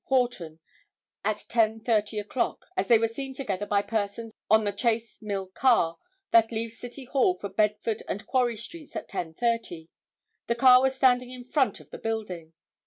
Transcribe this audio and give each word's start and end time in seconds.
Horton 0.05 0.59
at 1.23 1.45
10:30 1.47 2.19
o'clock, 2.19 2.65
as 2.75 2.87
they 2.87 2.97
were 2.97 3.07
seen 3.07 3.35
together 3.35 3.67
by 3.67 3.83
persons 3.83 4.33
on 4.49 4.63
the 4.63 4.71
Chace 4.71 5.21
Mill 5.21 5.45
car 5.49 5.99
that 6.31 6.51
leaves 6.51 6.79
City 6.79 7.05
Hall 7.05 7.35
for 7.35 7.49
Bedford 7.49 8.01
and 8.07 8.25
Quarry 8.25 8.57
streets 8.57 8.95
at 8.95 9.07
10:30. 9.07 9.89
The 10.47 10.55
car 10.55 10.81
was 10.81 10.95
standing 10.95 11.29
in 11.29 11.43
front 11.43 11.79
of 11.79 11.91
the 11.91 11.99
building. 11.99 12.53